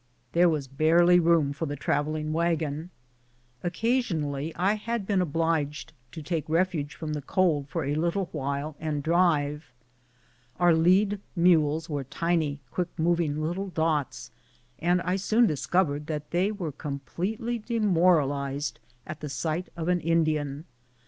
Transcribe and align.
There 0.31 0.49
was 0.49 0.67
barely 0.67 1.19
room 1.19 1.53
for 1.53 1.67
the 1.67 1.75
travelling 1.75 2.33
wagon. 2.33 2.89
Occasionally 3.61 4.51
I 4.55 4.73
had 4.73 5.05
been 5.05 5.21
obliged 5.21 5.93
to 6.11 6.23
take 6.23 6.49
refuge 6.49 6.95
from 6.95 7.13
the 7.13 7.21
cold 7.21 7.69
for 7.69 7.85
a 7.85 7.93
little 7.93 8.27
while 8.31 8.75
and 8.79 9.03
drive. 9.03 9.65
Our 10.59 10.73
lead 10.73 11.19
mules 11.35 11.87
were 11.87 12.03
tiny, 12.03 12.61
quick 12.71 12.89
moving 12.97 13.43
little 13.43 13.67
dots, 13.69 14.31
and 14.79 15.03
I 15.03 15.17
soon 15.17 15.45
discovered 15.45 16.07
that 16.07 16.31
they 16.31 16.51
were 16.51 16.71
completely 16.71 17.59
demoralized 17.59 18.79
at 19.05 19.19
the 19.19 19.29
sight 19.29 19.69
of 19.77 19.87
an 19.87 19.99
Indian. 19.99 20.65